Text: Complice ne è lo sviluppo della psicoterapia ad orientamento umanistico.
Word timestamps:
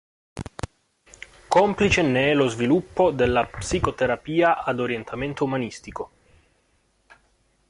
Complice 1.47 2.01
ne 2.01 2.31
è 2.31 2.33
lo 2.33 2.47
sviluppo 2.47 3.11
della 3.11 3.45
psicoterapia 3.45 4.63
ad 4.63 4.79
orientamento 4.79 5.43
umanistico. 5.43 6.11